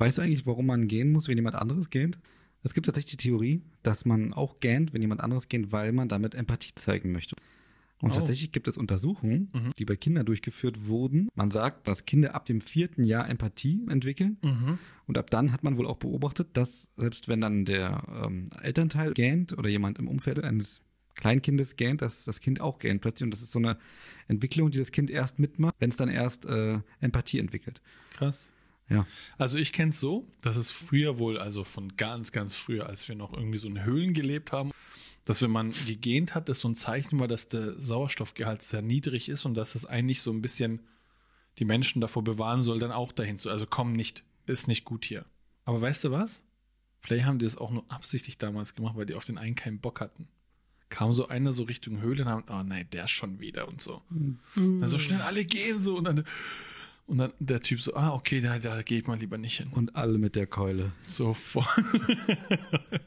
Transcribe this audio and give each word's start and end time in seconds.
Weißt 0.00 0.16
du 0.16 0.22
eigentlich, 0.22 0.46
warum 0.46 0.64
man 0.64 0.88
gähnen 0.88 1.12
muss, 1.12 1.28
wenn 1.28 1.36
jemand 1.36 1.56
anderes 1.56 1.90
gähnt? 1.90 2.18
Es 2.62 2.72
gibt 2.72 2.86
tatsächlich 2.86 3.18
die 3.18 3.28
Theorie, 3.28 3.62
dass 3.82 4.06
man 4.06 4.32
auch 4.32 4.58
gähnt, 4.60 4.94
wenn 4.94 5.02
jemand 5.02 5.20
anderes 5.20 5.48
gähnt, 5.48 5.72
weil 5.72 5.92
man 5.92 6.08
damit 6.08 6.34
Empathie 6.34 6.74
zeigen 6.74 7.12
möchte. 7.12 7.36
Und 8.00 8.12
Oh. 8.12 8.14
tatsächlich 8.14 8.50
gibt 8.50 8.66
es 8.66 8.78
Untersuchungen, 8.78 9.50
die 9.76 9.84
bei 9.84 9.94
Kindern 9.96 10.24
durchgeführt 10.24 10.86
wurden. 10.86 11.28
Man 11.34 11.50
sagt, 11.50 11.86
dass 11.86 12.06
Kinder 12.06 12.34
ab 12.34 12.46
dem 12.46 12.62
vierten 12.62 13.04
Jahr 13.04 13.28
Empathie 13.28 13.82
entwickeln. 13.90 14.38
Und 15.06 15.18
ab 15.18 15.28
dann 15.28 15.52
hat 15.52 15.64
man 15.64 15.76
wohl 15.76 15.86
auch 15.86 15.98
beobachtet, 15.98 16.48
dass 16.54 16.88
selbst 16.96 17.28
wenn 17.28 17.42
dann 17.42 17.66
der 17.66 18.02
ähm, 18.24 18.48
Elternteil 18.62 19.12
gähnt 19.12 19.56
oder 19.58 19.68
jemand 19.68 19.98
im 19.98 20.08
Umfeld 20.08 20.42
eines 20.42 20.80
Kleinkindes 21.14 21.76
gähnt, 21.76 22.00
dass 22.00 22.24
das 22.24 22.40
Kind 22.40 22.62
auch 22.62 22.78
gähnt 22.78 23.02
plötzlich. 23.02 23.24
Und 23.24 23.32
das 23.32 23.42
ist 23.42 23.52
so 23.52 23.58
eine 23.58 23.76
Entwicklung, 24.28 24.70
die 24.70 24.78
das 24.78 24.92
Kind 24.92 25.10
erst 25.10 25.38
mitmacht, 25.38 25.74
wenn 25.78 25.90
es 25.90 25.96
dann 25.98 26.08
erst 26.08 26.46
äh, 26.46 26.78
Empathie 27.00 27.38
entwickelt. 27.38 27.82
Krass. 28.14 28.48
Ja. 28.90 29.06
Also 29.38 29.56
ich 29.56 29.72
kenne 29.72 29.90
es 29.90 30.00
so, 30.00 30.26
dass 30.42 30.56
es 30.56 30.70
früher 30.70 31.18
wohl, 31.18 31.38
also 31.38 31.64
von 31.64 31.96
ganz, 31.96 32.32
ganz 32.32 32.56
früher, 32.56 32.86
als 32.86 33.08
wir 33.08 33.14
noch 33.14 33.32
irgendwie 33.32 33.58
so 33.58 33.68
in 33.68 33.84
Höhlen 33.84 34.12
gelebt 34.12 34.52
haben, 34.52 34.72
dass 35.24 35.42
wenn 35.42 35.50
man 35.50 35.72
gegähnt 35.86 36.34
hat, 36.34 36.48
das 36.48 36.58
so 36.60 36.68
ein 36.68 36.76
Zeichen 36.76 37.20
war, 37.20 37.28
dass 37.28 37.48
der 37.48 37.80
Sauerstoffgehalt 37.80 38.62
sehr 38.62 38.82
niedrig 38.82 39.28
ist 39.28 39.44
und 39.44 39.54
dass 39.54 39.76
es 39.76 39.86
eigentlich 39.86 40.20
so 40.22 40.32
ein 40.32 40.42
bisschen 40.42 40.80
die 41.58 41.64
Menschen 41.64 42.00
davor 42.00 42.24
bewahren 42.24 42.62
soll, 42.62 42.78
dann 42.78 42.90
auch 42.90 43.12
dahin 43.12 43.38
zu. 43.38 43.48
Also 43.48 43.66
komm 43.66 43.92
nicht, 43.92 44.24
ist 44.46 44.66
nicht 44.66 44.84
gut 44.84 45.04
hier. 45.04 45.24
Aber 45.64 45.80
weißt 45.80 46.04
du 46.04 46.10
was? 46.10 46.42
Vielleicht 47.00 47.26
haben 47.26 47.38
die 47.38 47.44
das 47.44 47.56
auch 47.56 47.70
nur 47.70 47.84
absichtlich 47.90 48.38
damals 48.38 48.74
gemacht, 48.74 48.96
weil 48.96 49.06
die 49.06 49.14
auf 49.14 49.24
den 49.24 49.38
einen 49.38 49.54
keinen 49.54 49.78
Bock 49.78 50.00
hatten. 50.00 50.28
Kam 50.88 51.12
so 51.12 51.28
einer 51.28 51.52
so 51.52 51.62
Richtung 51.62 52.00
Höhle 52.00 52.24
und 52.24 52.28
haben, 52.28 52.44
oh 52.48 52.62
nein, 52.64 52.88
der 52.92 53.06
schon 53.06 53.38
wieder 53.38 53.68
und 53.68 53.80
so. 53.80 54.02
Dann 54.56 54.86
so 54.88 54.98
schnell 54.98 55.20
alle 55.20 55.44
gehen 55.44 55.78
so 55.78 55.96
und 55.96 56.04
dann, 56.04 56.24
und 57.10 57.18
dann 57.18 57.32
der 57.40 57.60
Typ 57.60 57.80
so, 57.80 57.94
ah, 57.96 58.14
okay, 58.14 58.40
da, 58.40 58.56
da 58.60 58.82
geht 58.82 59.08
mal 59.08 59.18
lieber 59.18 59.36
nicht 59.36 59.56
hin. 59.56 59.68
Und 59.72 59.96
alle 59.96 60.16
mit 60.16 60.36
der 60.36 60.46
Keule. 60.46 60.92
Sofort. 61.08 61.66